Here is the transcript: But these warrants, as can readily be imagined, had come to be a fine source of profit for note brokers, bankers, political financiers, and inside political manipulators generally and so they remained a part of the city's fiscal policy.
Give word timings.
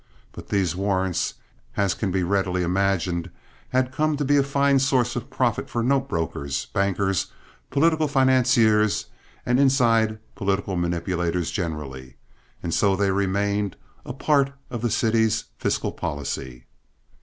But 0.31 0.47
these 0.49 0.75
warrants, 0.75 1.35
as 1.77 1.93
can 1.93 2.09
readily 2.27 2.61
be 2.61 2.65
imagined, 2.65 3.29
had 3.69 3.91
come 3.91 4.17
to 4.17 4.25
be 4.25 4.35
a 4.35 4.41
fine 4.41 4.79
source 4.79 5.15
of 5.15 5.29
profit 5.29 5.69
for 5.69 5.83
note 5.83 6.09
brokers, 6.09 6.65
bankers, 6.73 7.27
political 7.69 8.07
financiers, 8.07 9.05
and 9.45 9.59
inside 9.59 10.17
political 10.33 10.75
manipulators 10.75 11.51
generally 11.51 12.15
and 12.63 12.73
so 12.73 12.95
they 12.95 13.11
remained 13.11 13.75
a 14.03 14.11
part 14.11 14.53
of 14.71 14.81
the 14.81 14.89
city's 14.89 15.43
fiscal 15.59 15.91
policy. 15.91 16.65